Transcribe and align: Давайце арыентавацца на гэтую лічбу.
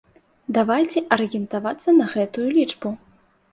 Давайце 0.57 1.03
арыентавацца 1.17 1.89
на 2.01 2.09
гэтую 2.17 2.49
лічбу. 2.59 2.97